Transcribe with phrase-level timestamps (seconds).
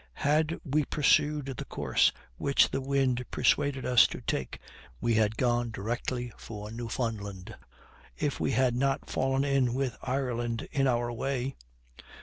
[0.25, 4.57] Had we pursued the course which the wind persuaded us to take
[4.99, 7.55] we had gone directly for Newfoundland,
[8.17, 11.55] if we had not fallen in with Ireland in our way.